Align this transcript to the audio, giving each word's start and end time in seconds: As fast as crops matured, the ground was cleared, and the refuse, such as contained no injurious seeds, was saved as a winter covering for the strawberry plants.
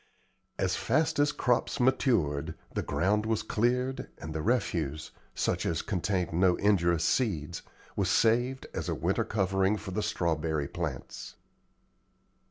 As 0.57 0.75
fast 0.75 1.19
as 1.19 1.31
crops 1.31 1.79
matured, 1.79 2.55
the 2.73 2.81
ground 2.81 3.27
was 3.27 3.43
cleared, 3.43 4.09
and 4.17 4.33
the 4.33 4.41
refuse, 4.41 5.11
such 5.35 5.63
as 5.63 5.83
contained 5.83 6.33
no 6.33 6.55
injurious 6.55 7.03
seeds, 7.05 7.61
was 7.95 8.09
saved 8.09 8.65
as 8.73 8.89
a 8.89 8.95
winter 8.95 9.23
covering 9.23 9.77
for 9.77 9.91
the 9.91 10.01
strawberry 10.01 10.67
plants. 10.67 11.35